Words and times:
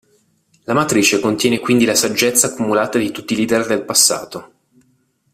La 0.63 0.73
Matrice 0.73 1.19
contiene 1.19 1.59
quindi 1.59 1.85
la 1.85 1.93
saggezza 1.93 2.47
accumulata 2.47 2.97
di 2.97 3.11
tutti 3.11 3.33
i 3.33 3.35
leader 3.35 3.67
del 3.67 3.83
passato. 3.85 4.53